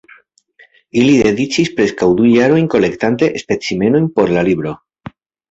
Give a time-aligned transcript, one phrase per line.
[1.01, 4.75] Ili dediĉis preskaŭ du jarojn kolektante specimenojn por la libro.